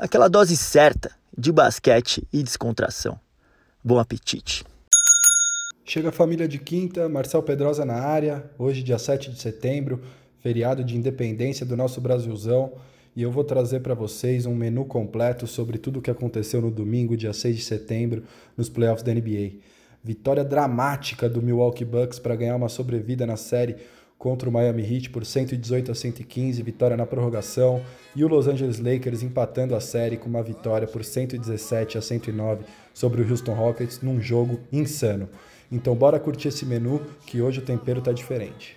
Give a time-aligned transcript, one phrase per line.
[0.00, 3.18] Aquela dose certa de basquete e descontração.
[3.82, 4.64] Bom apetite.
[5.84, 10.00] Chega a família de quinta, Marcel Pedrosa na área, hoje dia 7 de setembro,
[10.38, 12.74] feriado de independência do nosso Brasilzão,
[13.16, 16.70] e eu vou trazer para vocês um menu completo sobre tudo o que aconteceu no
[16.70, 18.22] domingo, dia 6 de setembro,
[18.56, 19.54] nos playoffs da NBA.
[20.04, 23.74] Vitória dramática do Milwaukee Bucks para ganhar uma sobrevida na série
[24.18, 27.80] contra o Miami Heat por 118 a 115, vitória na prorrogação,
[28.16, 32.64] e o Los Angeles Lakers empatando a série com uma vitória por 117 a 109
[32.92, 35.28] sobre o Houston Rockets num jogo insano.
[35.70, 38.76] Então bora curtir esse menu que hoje o tempero tá diferente.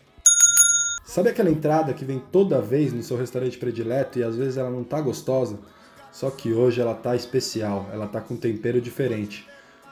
[1.04, 4.70] Sabe aquela entrada que vem toda vez no seu restaurante predileto e às vezes ela
[4.70, 5.58] não tá gostosa?
[6.12, 9.48] Só que hoje ela tá especial, ela tá com tempero diferente.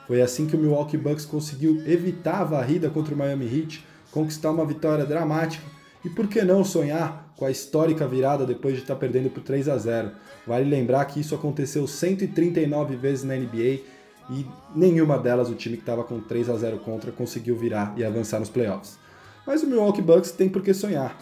[0.05, 4.51] Foi assim que o Milwaukee Bucks conseguiu evitar a varrida contra o Miami Heat conquistar
[4.51, 5.63] uma vitória dramática
[6.03, 9.67] e por que não sonhar com a histórica virada depois de estar perdendo por 3
[9.69, 10.11] a 0?
[10.47, 13.81] Vale lembrar que isso aconteceu 139 vezes na NBA
[14.29, 18.03] e nenhuma delas o time que estava com 3 a 0 contra conseguiu virar e
[18.03, 18.97] avançar nos playoffs.
[19.45, 21.17] Mas o Milwaukee Bucks tem por que sonhar.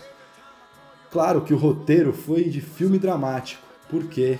[1.09, 4.37] Claro que o roteiro foi de filme dramático, porque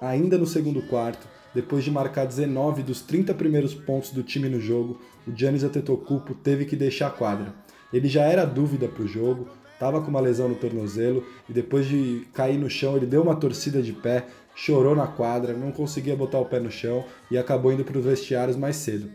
[0.00, 4.60] ainda no segundo quarto, depois de marcar 19 dos 30 primeiros pontos do time no
[4.60, 7.54] jogo, o Giannis Antetokounmpo teve que deixar a quadra.
[7.94, 11.86] Ele já era dúvida para o jogo, estava com uma lesão no tornozelo e depois
[11.86, 16.16] de cair no chão ele deu uma torcida de pé, chorou na quadra, não conseguia
[16.16, 19.08] botar o pé no chão e acabou indo para os vestiários mais cedo.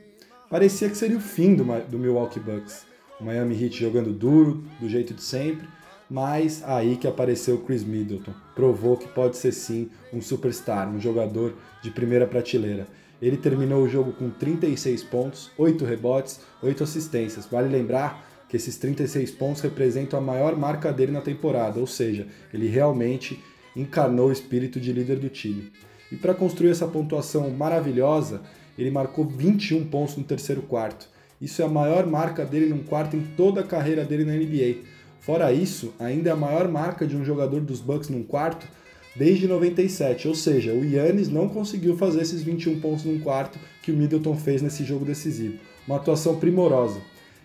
[0.50, 2.86] Parecia que seria o fim do, do Milwaukee Bucks.
[3.20, 5.68] O Miami Heat jogando duro, do jeito de sempre,
[6.10, 8.34] mas aí que apareceu o Chris Middleton.
[8.56, 12.88] Provou que pode ser sim um superstar, um jogador de primeira prateleira.
[13.22, 17.46] Ele terminou o jogo com 36 pontos, 8 rebotes, 8 assistências.
[17.46, 22.28] Vale lembrar que esses 36 pontos representam a maior marca dele na temporada, ou seja,
[22.54, 23.40] ele realmente
[23.76, 25.72] encarnou o espírito de líder do time.
[26.12, 28.42] E para construir essa pontuação maravilhosa,
[28.78, 31.08] ele marcou 21 pontos no terceiro quarto.
[31.40, 34.84] Isso é a maior marca dele num quarto em toda a carreira dele na NBA.
[35.20, 38.68] Fora isso, ainda é a maior marca de um jogador dos Bucks num quarto
[39.16, 43.92] desde 97, ou seja, o Yannis não conseguiu fazer esses 21 pontos num quarto que
[43.92, 45.60] o Middleton fez nesse jogo decisivo.
[45.86, 47.00] Uma atuação primorosa.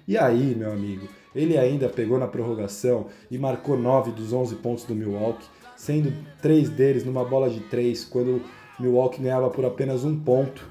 [0.07, 4.85] E aí, meu amigo, ele ainda pegou na prorrogação e marcou 9 dos 11 pontos
[4.85, 8.43] do Milwaukee, sendo três deles numa bola de três, quando
[8.79, 10.69] o Milwaukee ganhava por apenas um ponto.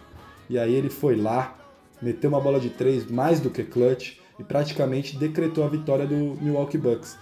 [0.47, 1.57] E aí ele foi lá,
[1.99, 6.15] meteu uma bola de três mais do que clutch e praticamente decretou a vitória do
[6.39, 7.17] Milwaukee Bucks.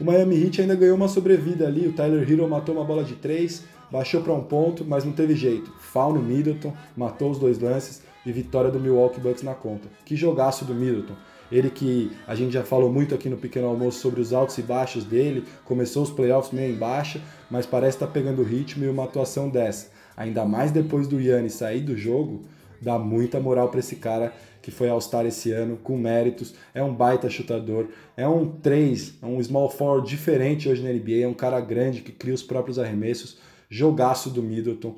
[0.00, 3.16] O Miami Heat ainda ganhou uma sobrevida ali, o Tyler Hero matou uma bola de
[3.16, 5.70] três, baixou para um ponto, mas não teve jeito.
[5.78, 9.88] Foul no Middleton, matou os dois lances e vitória do Milwaukee Bucks na conta.
[10.06, 11.16] Que jogaço do Middleton.
[11.50, 14.62] Ele que a gente já falou muito aqui no Pequeno Almoço sobre os altos e
[14.62, 18.88] baixos dele, começou os playoffs meio em baixa, mas parece estar tá pegando ritmo e
[18.88, 19.90] uma atuação dessa.
[20.16, 22.42] Ainda mais depois do Yannis sair do jogo,
[22.80, 26.94] dá muita moral para esse cara que foi All-Star esse ano, com méritos, é um
[26.94, 31.34] baita chutador, é um 3, é um small forward diferente hoje na NBA, é um
[31.34, 33.38] cara grande que cria os próprios arremessos,
[33.70, 34.96] jogaço do Middleton,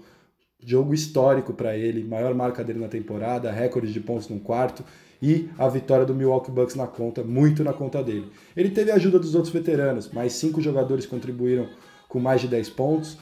[0.64, 4.84] jogo histórico para ele, maior marca dele na temporada, recorde de pontos no quarto
[5.22, 8.32] e a vitória do Milwaukee Bucks na conta, muito na conta dele.
[8.56, 11.68] Ele teve a ajuda dos outros veteranos, mais cinco jogadores contribuíram
[12.08, 13.16] com mais de 10 pontos,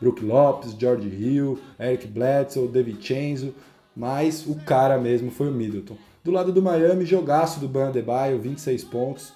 [0.00, 3.54] Brook Lopes, George Hill, Eric Bledsoe, David Chenzo,
[3.96, 5.96] mas o cara mesmo foi o Middleton.
[6.24, 9.32] Do lado do Miami, jogaço do Ban Adebayo, 26 pontos.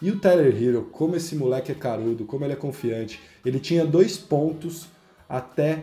[0.00, 3.20] E o Tyler Hero, como esse moleque é carudo, como ele é confiante.
[3.44, 4.86] Ele tinha dois pontos
[5.28, 5.82] até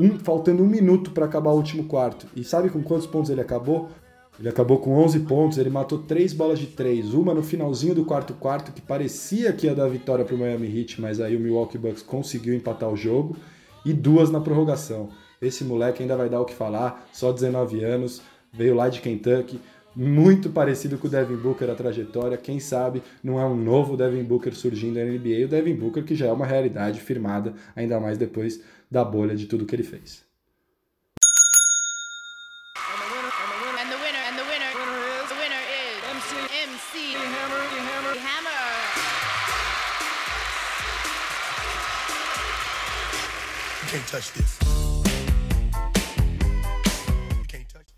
[0.00, 2.26] um, faltando um minuto para acabar o último quarto.
[2.34, 3.90] E sabe com quantos pontos ele acabou?
[4.38, 8.04] Ele acabou com 11 pontos, ele matou três bolas de três, uma no finalzinho do
[8.04, 11.40] quarto quarto que parecia que ia dar vitória para o Miami Heat, mas aí o
[11.40, 13.36] Milwaukee Bucks conseguiu empatar o jogo,
[13.84, 15.08] e duas na prorrogação.
[15.42, 19.60] Esse moleque ainda vai dar o que falar, só 19 anos, veio lá de Kentucky,
[19.94, 24.22] muito parecido com o Devin Booker a trajetória, quem sabe não é um novo Devin
[24.22, 28.16] Booker surgindo na NBA, o Devin Booker que já é uma realidade firmada, ainda mais
[28.16, 30.27] depois da bolha de tudo que ele fez.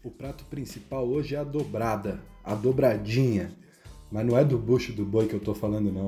[0.04, 3.50] O prato principal hoje é a dobrada, a dobradinha.
[4.08, 6.06] Mas não é do bucho do boi que eu tô falando, não.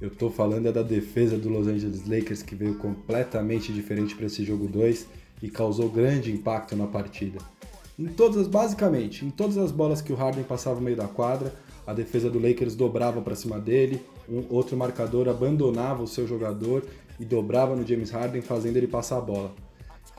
[0.00, 4.26] Eu tô falando é da defesa do Los Angeles Lakers que veio completamente diferente para
[4.26, 5.06] esse jogo 2
[5.40, 7.38] e causou grande impacto na partida.
[7.96, 11.54] Em todas, basicamente, em todas as bolas que o Harden passava no meio da quadra,
[11.86, 16.84] a defesa do Lakers dobrava para cima dele, um outro marcador abandonava o seu jogador
[17.20, 19.54] e dobrava no James Harden, fazendo ele passar a bola.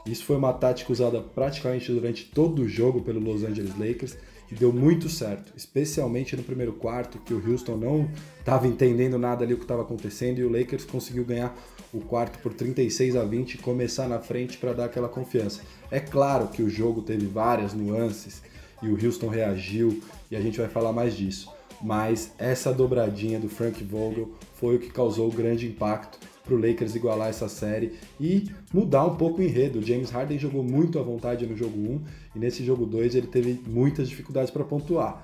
[0.05, 4.15] Isso foi uma tática usada praticamente durante todo o jogo pelo Los Angeles Lakers
[4.51, 8.09] e deu muito certo, especialmente no primeiro quarto, que o Houston não
[8.39, 11.55] estava entendendo nada ali o que estava acontecendo e o Lakers conseguiu ganhar
[11.93, 15.61] o quarto por 36 a 20 e começar na frente para dar aquela confiança.
[15.89, 18.41] É claro que o jogo teve várias nuances
[18.81, 21.49] e o Houston reagiu e a gente vai falar mais disso,
[21.81, 26.57] mas essa dobradinha do Frank Vogel foi o que causou o grande impacto para o
[26.57, 29.79] Lakers igualar essa série e mudar um pouco o enredo.
[29.79, 32.01] O James Harden jogou muito à vontade no jogo 1
[32.35, 35.21] e nesse jogo 2 ele teve muitas dificuldades para pontuar.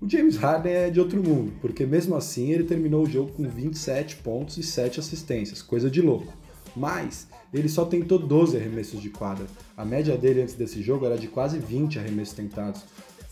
[0.00, 3.48] O James Harden é de outro mundo, porque mesmo assim ele terminou o jogo com
[3.48, 6.32] 27 pontos e 7 assistências, coisa de louco.
[6.74, 9.46] Mas ele só tentou 12 arremessos de quadra.
[9.76, 12.82] A média dele antes desse jogo era de quase 20 arremessos tentados.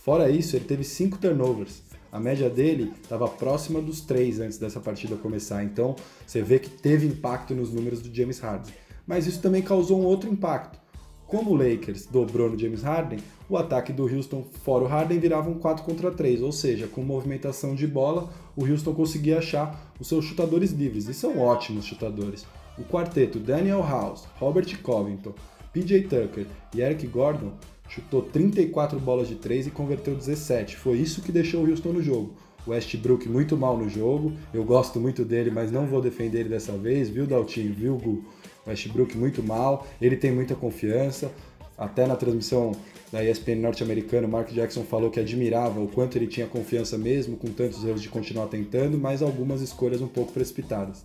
[0.05, 1.83] Fora isso, ele teve 5 turnovers.
[2.12, 5.95] A média dele estava próxima dos três antes dessa partida começar, então
[6.27, 8.75] você vê que teve impacto nos números do James Harden.
[9.07, 10.79] Mas isso também causou um outro impacto.
[11.27, 15.49] Como o Lakers dobrou no James Harden, o ataque do Houston fora o Harden virava
[15.49, 20.09] um 4 contra 3, ou seja, com movimentação de bola, o Houston conseguia achar os
[20.09, 22.45] seus chutadores livres, e são ótimos chutadores.
[22.77, 25.33] O quarteto Daniel House, Robert Covington,
[25.73, 27.53] PJ Tucker e Eric Gordon
[27.90, 30.76] chutou 34 bolas de 3 e converteu 17.
[30.76, 32.32] Foi isso que deixou o Houston no jogo.
[32.66, 36.72] Westbrook muito mal no jogo, eu gosto muito dele, mas não vou defender ele dessa
[36.72, 38.22] vez, viu Daltinho, viu Gu?
[38.66, 41.32] Westbrook muito mal, ele tem muita confiança,
[41.76, 42.72] até na transmissão
[43.10, 47.38] da ESPN norte-americana, o Mark Jackson falou que admirava o quanto ele tinha confiança mesmo,
[47.38, 51.02] com tantos erros de continuar tentando, mas algumas escolhas um pouco precipitadas.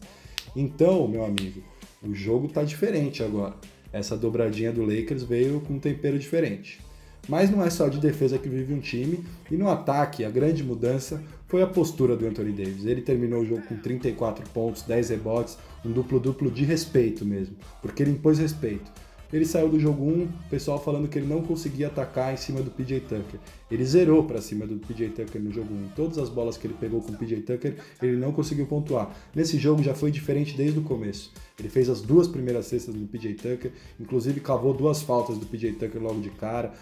[0.53, 1.63] Então, meu amigo,
[2.03, 3.55] o jogo tá diferente agora
[3.91, 6.79] essa dobradinha do Lakers veio com um tempero diferente.
[7.27, 10.63] Mas não é só de defesa que vive um time, e no ataque a grande
[10.63, 12.85] mudança foi a postura do Anthony Davis.
[12.85, 18.03] Ele terminou o jogo com 34 pontos, 10 rebotes, um duplo-duplo de respeito mesmo, porque
[18.03, 18.91] ele impôs respeito.
[19.31, 22.61] Ele saiu do jogo 1, o pessoal falando que ele não conseguia atacar em cima
[22.61, 23.39] do PJ Tucker.
[23.69, 25.89] Ele zerou para cima do PJ Tucker no jogo 1.
[25.95, 29.15] Todas as bolas que ele pegou com o PJ Tucker, ele não conseguiu pontuar.
[29.35, 31.31] Nesse jogo já foi diferente desde o começo.
[31.57, 35.73] Ele fez as duas primeiras cestas do PJ Tucker, inclusive cavou duas faltas do PJ
[35.73, 36.73] Tucker logo de cara,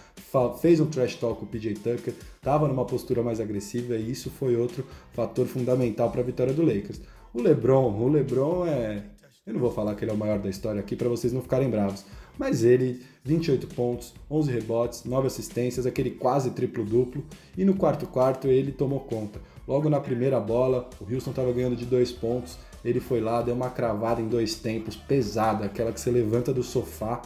[0.62, 4.30] fez um trash talk com o PJ Tucker, estava numa postura mais agressiva e isso
[4.30, 7.02] foi outro fator fundamental para a vitória do Lakers.
[7.34, 9.04] O LeBron, o LeBron é
[9.46, 11.42] eu não vou falar que ele é o maior da história aqui para vocês não
[11.42, 12.06] ficarem bravos,
[12.38, 17.24] mas ele, 28 pontos, 11 rebotes, 9 assistências, aquele quase triplo-duplo,
[17.58, 19.40] e no quarto quarto ele tomou conta.
[19.68, 23.56] Logo na primeira bola, o Houston estava ganhando de dois pontos, ele foi lá, deu
[23.56, 27.22] uma cravada em dois tempos, pesada, aquela que você levanta do sofá.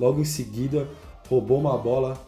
[0.00, 0.88] Logo em seguida,
[1.28, 2.18] roubou uma bola,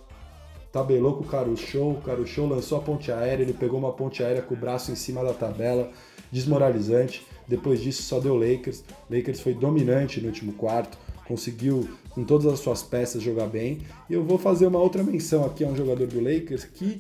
[0.70, 4.43] tabelou com o Caruchou, o Caruchou lançou a ponte aérea, ele pegou uma ponte aérea
[4.43, 5.90] com o braço em cima da tabela,
[6.31, 7.26] desmoralizante.
[7.49, 8.84] Depois disso só deu Lakers.
[9.08, 13.78] Lakers foi dominante no último quarto, conseguiu com todas as suas peças jogar bem.
[14.08, 16.98] E eu vou fazer uma outra menção aqui a um jogador do Lakers que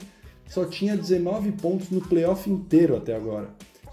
[0.48, 3.48] só tinha 19 pontos no playoff inteiro até agora.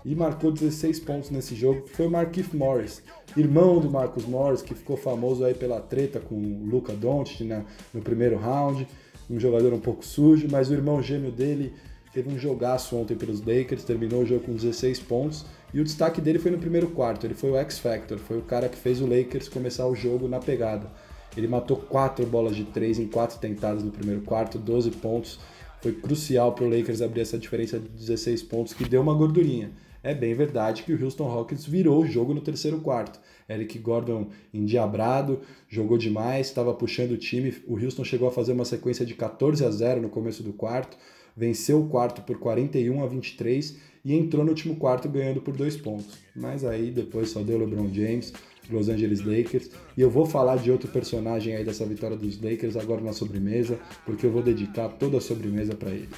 [0.06, 3.02] E marcou 16 pontos nesse jogo, foi o Markif Morris,
[3.38, 7.66] irmão do Marcus Morris, que ficou famoso aí pela treta com o Luca Doncic né,
[7.94, 8.86] no primeiro round,
[9.30, 11.74] um jogador um pouco sujo, mas o irmão gêmeo dele
[12.14, 16.22] teve um jogaço ontem pelos Lakers, terminou o jogo com 16 pontos e o destaque
[16.22, 19.08] dele foi no primeiro quarto, ele foi o X-Factor, foi o cara que fez o
[19.08, 20.92] Lakers começar o jogo na pegada.
[21.36, 25.40] Ele matou quatro bolas de três em quatro tentadas no primeiro quarto, 12 pontos.
[25.82, 29.72] Foi crucial para o Lakers abrir essa diferença de 16 pontos, que deu uma gordurinha.
[30.04, 33.20] É bem verdade que o Houston Rockets virou o jogo no terceiro quarto.
[33.50, 37.56] Eric Gordon endiabrado, jogou demais, estava puxando o time.
[37.66, 40.98] O Houston chegou a fazer uma sequência de 14 a 0 no começo do quarto
[41.36, 45.78] venceu o quarto por 41 a 23 e entrou no último quarto ganhando por dois
[45.78, 46.18] pontos.
[46.36, 48.34] Mas aí depois só deu LeBron James,
[48.70, 49.70] Los Angeles Lakers.
[49.98, 53.80] E eu vou falar de outro personagem aí dessa vitória dos Lakers agora na sobremesa,
[54.06, 56.10] porque eu vou dedicar toda a sobremesa para ele.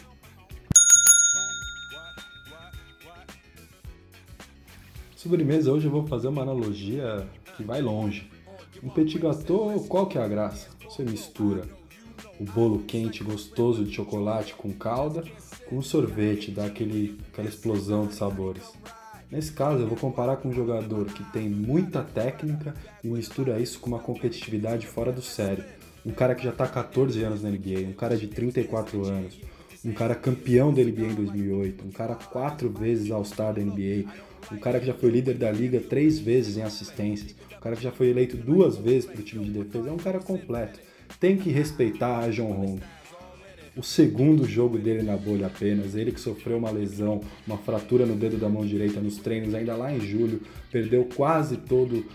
[5.15, 8.29] Sobremesa, hoje eu vou fazer uma analogia que vai longe.
[8.83, 10.67] Um petit gâteau, qual que é a graça?
[10.83, 11.63] Você mistura
[12.39, 15.23] o bolo quente gostoso de chocolate com calda
[15.67, 18.63] com sorvete, dá aquele, aquela explosão de sabores.
[19.31, 22.73] Nesse caso, eu vou comparar com um jogador que tem muita técnica
[23.03, 25.63] e mistura isso com uma competitividade fora do sério.
[26.05, 29.39] um cara que já está 14 anos na NBA, um cara de 34 anos,
[29.83, 34.07] um cara campeão da NBA em 2008, um cara quatro vezes All-Star da NBA,
[34.51, 37.81] um cara que já foi líder da liga três vezes em assistências, um cara que
[37.81, 40.79] já foi eleito duas vezes para o time de defesa, é um cara completo.
[41.19, 42.81] Tem que respeitar a John Rondo.
[43.75, 48.15] O segundo jogo dele na bolha apenas, ele que sofreu uma lesão, uma fratura no
[48.15, 52.05] dedo da mão direita nos treinos ainda lá em julho, perdeu quase todo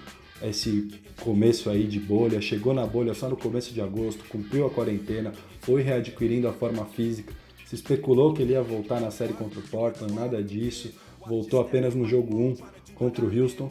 [0.43, 0.89] esse
[1.21, 5.33] começo aí de bolha, chegou na bolha só no começo de agosto, cumpriu a quarentena,
[5.61, 7.35] foi readquirindo a forma física.
[7.67, 10.93] Se especulou que ele ia voltar na série contra o Portland, nada disso.
[11.25, 12.57] Voltou apenas no jogo 1
[12.95, 13.71] contra o Houston.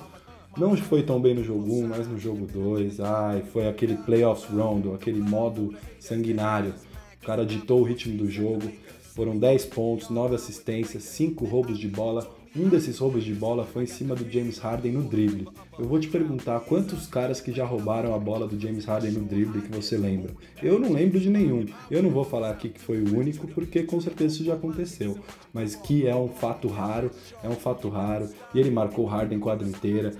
[0.57, 2.99] Não foi tão bem no jogo 1, mas no jogo 2.
[2.99, 6.73] Ai, foi aquele playoffs round, aquele modo sanguinário.
[7.21, 8.69] O cara ditou o ritmo do jogo.
[9.15, 13.83] Foram 10 pontos, 9 assistências, 5 roubos de bola, um desses roubos de bola foi
[13.83, 15.47] em cima do James Harden no drible.
[15.77, 19.23] Eu vou te perguntar quantos caras que já roubaram a bola do James Harden no
[19.23, 20.33] drible que você lembra.
[20.61, 21.67] Eu não lembro de nenhum.
[21.91, 25.19] Eu não vou falar aqui que foi o único, porque com certeza isso já aconteceu.
[25.53, 27.11] Mas que é um fato raro,
[27.43, 28.27] é um fato raro.
[28.55, 30.15] E ele marcou o Harden quadra inteira.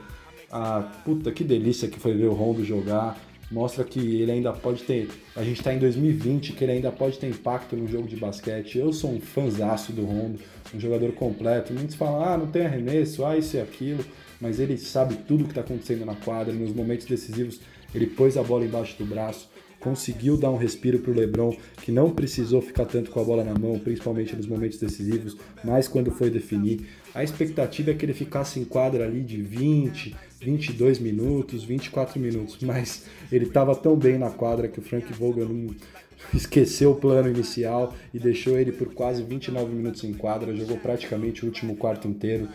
[0.51, 3.19] Ah, puta que delícia que foi ver o Rondo jogar
[3.51, 5.09] mostra que ele ainda pode ter.
[5.35, 8.77] A gente está em 2020, que ele ainda pode ter impacto no jogo de basquete.
[8.77, 10.39] Eu sou um fanzaço do Rondo,
[10.73, 11.73] um jogador completo.
[11.73, 14.03] Muitos falam, ah, não tem arremesso, ah, isso e aquilo,
[14.39, 16.53] mas ele sabe tudo o que está acontecendo na quadra.
[16.53, 17.59] Nos momentos decisivos,
[17.93, 21.91] ele pôs a bola embaixo do braço, conseguiu dar um respiro para o LeBron, que
[21.91, 26.11] não precisou ficar tanto com a bola na mão, principalmente nos momentos decisivos, mas quando
[26.11, 26.87] foi definir.
[27.13, 32.57] A expectativa é que ele ficasse em quadra ali de 20, 22 minutos, 24 minutos,
[32.61, 35.75] mas ele estava tão bem na quadra que o Frank Vogel não
[36.33, 41.43] esqueceu o plano inicial e deixou ele por quase 29 minutos em quadra, jogou praticamente
[41.43, 42.47] o último quarto inteiro,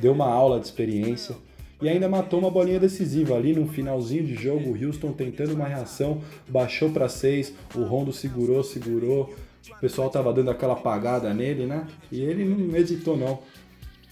[0.00, 1.36] deu uma aula de experiência
[1.80, 5.66] e ainda matou uma bolinha decisiva ali no finalzinho de jogo, o Houston tentando uma
[5.66, 9.34] reação, baixou para 6, o Rondo segurou, segurou,
[9.70, 11.86] o pessoal tava dando aquela apagada nele, né?
[12.10, 13.38] E ele não hesitou não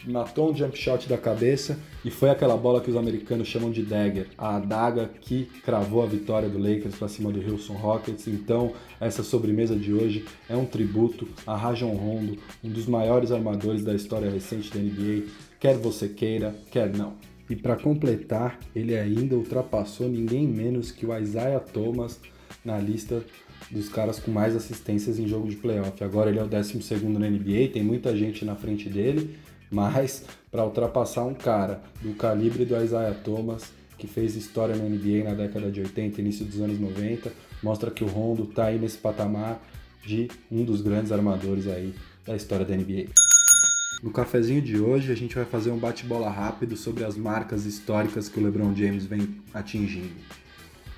[0.06, 3.82] matou um jump shot da cabeça e foi aquela bola que os americanos chamam de
[3.82, 8.28] dagger, a adaga que cravou a vitória do Lakers para cima do Houston Rockets.
[8.28, 13.84] Então, essa sobremesa de hoje é um tributo a Rajon Rondo, um dos maiores armadores
[13.84, 15.26] da história recente da NBA,
[15.58, 17.14] quer você queira, quer não.
[17.50, 22.20] E para completar, ele ainda ultrapassou ninguém menos que o Isaiah Thomas
[22.64, 23.24] na lista
[23.70, 26.02] dos caras com mais assistências em jogo de playoff.
[26.02, 26.78] Agora ele é o 12
[27.08, 29.36] na NBA, tem muita gente na frente dele,
[29.70, 35.24] mas para ultrapassar um cara do calibre do Isaiah Thomas, que fez história na NBA
[35.24, 37.32] na década de 80, início dos anos 90,
[37.62, 39.60] mostra que o Rondo está aí nesse patamar
[40.04, 41.94] de um dos grandes armadores aí
[42.24, 43.06] da história da NBA.
[44.02, 48.28] No cafezinho de hoje a gente vai fazer um bate-bola rápido sobre as marcas históricas
[48.28, 50.14] que o LeBron James vem atingindo.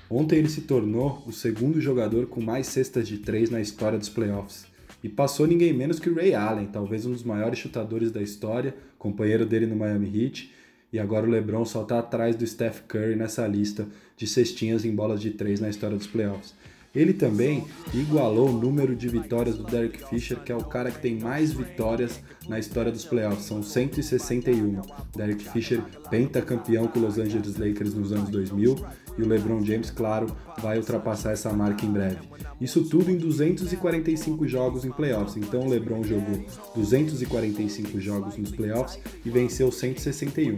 [0.07, 4.09] Ontem ele se tornou o segundo jogador com mais cestas de três na história dos
[4.09, 4.70] playoffs
[5.03, 9.45] e passou ninguém menos que Ray Allen, talvez um dos maiores chutadores da história, companheiro
[9.45, 10.51] dele no Miami Heat,
[10.93, 14.93] e agora o LeBron só está atrás do Steph Curry nessa lista de cestinhas em
[14.93, 16.53] bolas de três na história dos playoffs.
[16.93, 20.99] Ele também igualou o número de vitórias do Derek Fisher, que é o cara que
[20.99, 24.81] tem mais vitórias na história dos playoffs, são 161.
[25.15, 28.75] Derek Fisher, pentacampeão com os Los Angeles Lakers nos anos 2000,
[29.21, 30.27] e o LeBron James, claro,
[30.59, 32.17] vai ultrapassar essa marca em breve.
[32.59, 35.35] Isso tudo em 245 jogos em playoffs.
[35.37, 36.43] Então o LeBron jogou
[36.75, 40.55] 245 jogos nos playoffs e venceu 161.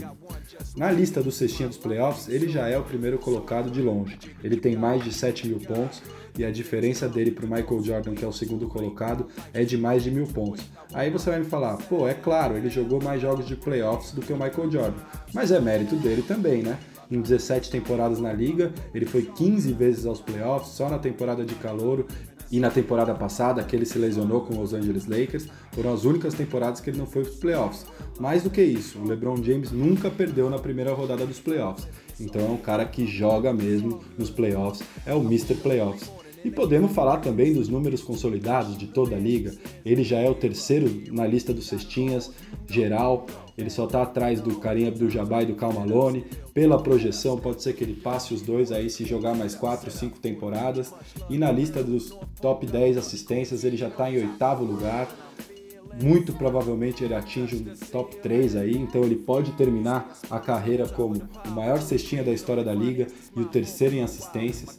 [0.75, 4.17] Na lista do cestinha dos playoffs, ele já é o primeiro colocado de longe.
[4.43, 6.01] Ele tem mais de 7 mil pontos
[6.37, 9.77] e a diferença dele para o Michael Jordan, que é o segundo colocado, é de
[9.77, 10.65] mais de mil pontos.
[10.93, 14.21] Aí você vai me falar, pô, é claro, ele jogou mais jogos de playoffs do
[14.21, 15.01] que o Michael Jordan.
[15.33, 16.77] Mas é mérito dele também, né?
[17.13, 21.53] Em 17 temporadas na liga, ele foi 15 vezes aos playoffs, só na temporada de
[21.53, 22.07] calouro
[22.51, 26.33] e na temporada passada, que ele se lesionou com os Angeles Lakers, foram as únicas
[26.33, 27.85] temporadas que ele não foi para os playoffs.
[28.19, 31.87] Mais do que isso, o LeBron James nunca perdeu na primeira rodada dos playoffs.
[32.19, 35.53] Então é um cara que joga mesmo nos playoffs, é o Mr.
[35.53, 36.09] Playoffs.
[36.43, 39.53] E podemos falar também dos números consolidados de toda a liga.
[39.85, 42.31] Ele já é o terceiro na lista dos cestinhas
[42.67, 43.25] geral.
[43.57, 46.25] Ele só está atrás do Karim Abdul-Jabbar e do Cal Malone.
[46.53, 50.19] Pela projeção, pode ser que ele passe os dois aí se jogar mais 4, 5
[50.19, 50.93] temporadas.
[51.29, 55.07] E na lista dos top 10 assistências, ele já está em oitavo lugar.
[56.01, 61.21] Muito provavelmente ele atinge o top 3 aí, então ele pode terminar a carreira como
[61.45, 64.75] o maior cestinha da história da liga e o terceiro em assistências.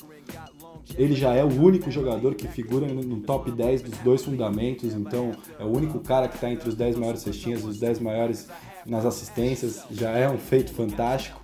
[0.96, 5.32] Ele já é o único jogador que figura no top 10 dos dois fundamentos, então
[5.58, 8.48] é o único cara que está entre os 10 maiores cestinhas, os 10 maiores
[8.86, 11.40] nas assistências, já é um feito fantástico.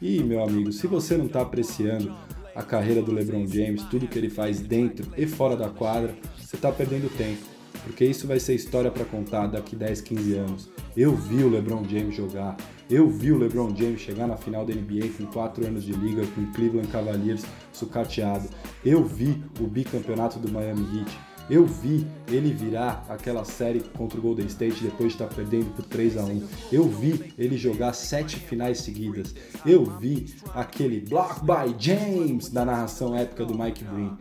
[0.00, 2.14] E, meu amigo, se você não está apreciando
[2.54, 6.56] a carreira do LeBron James, tudo que ele faz dentro e fora da quadra, você
[6.56, 7.42] está perdendo tempo,
[7.82, 10.68] porque isso vai ser história para contar daqui 10, 15 anos.
[10.96, 12.56] Eu vi o LeBron James jogar,
[12.90, 16.26] eu vi o LeBron James chegar na final da NBA com 4 anos de liga
[16.34, 18.48] com o Cleveland Cavaliers sucateado.
[18.84, 21.18] Eu vi o bicampeonato do Miami Heat.
[21.50, 25.84] Eu vi ele virar aquela série contra o Golden State depois de estar perdendo por
[25.84, 26.48] 3 a 1.
[26.70, 29.34] Eu vi ele jogar sete finais seguidas.
[29.66, 34.16] Eu vi aquele Block by James da narração épica do Mike Breen.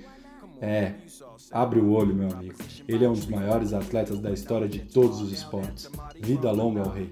[0.62, 0.94] É,
[1.52, 2.54] abre o olho, meu amigo.
[2.88, 5.90] Ele é um dos maiores atletas da história de todos os esportes.
[6.22, 7.12] Vida longa ao rei.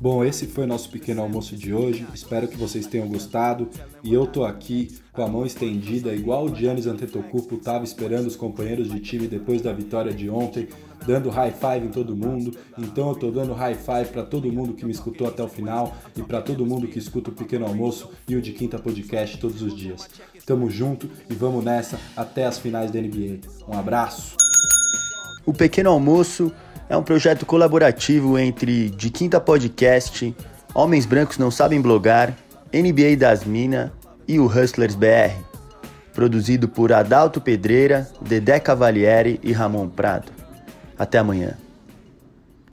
[0.00, 2.06] Bom, esse foi nosso pequeno almoço de hoje.
[2.12, 3.68] Espero que vocês tenham gostado.
[4.02, 8.36] E eu tô aqui com a mão estendida, igual o Giannis Antetokounmpo estava esperando os
[8.36, 10.68] companheiros de time depois da vitória de ontem,
[11.06, 12.56] dando high five em todo mundo.
[12.76, 15.96] Então eu tô dando high five para todo mundo que me escutou até o final
[16.16, 19.62] e para todo mundo que escuta o Pequeno Almoço e o de Quinta Podcast todos
[19.62, 20.08] os dias.
[20.46, 23.40] Tamo junto e vamos nessa até as finais da NBA.
[23.66, 24.36] Um abraço.
[25.44, 26.52] O Pequeno Almoço
[26.88, 30.34] é um projeto colaborativo entre De Quinta Podcast,
[30.72, 32.36] Homens Brancos Não Sabem Blogar,
[32.72, 33.90] NBA das Minas
[34.28, 35.34] e o Hustlers BR.
[36.14, 40.30] Produzido por Adalto Pedreira, Dedé Cavalieri e Ramon Prado.
[40.96, 41.65] Até amanhã.